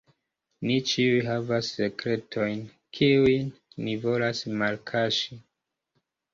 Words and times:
Ni 0.69 0.77
ĉiuj 0.91 1.19
havas 1.27 1.69
sekretojn, 1.81 2.65
kiujn 3.01 3.47
ni 3.85 3.97
volas 4.09 4.45
malkaŝi. 4.65 5.41